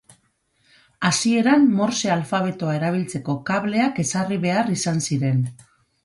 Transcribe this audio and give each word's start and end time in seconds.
Hasieran, 1.09 1.67
Morse 1.79 2.09
alfabetoa 2.13 2.73
erabiltzeko 2.77 3.35
kableak 3.49 4.01
ezarri 4.05 4.39
behar 4.47 4.73
izan 4.77 4.99
ziren. 5.09 5.45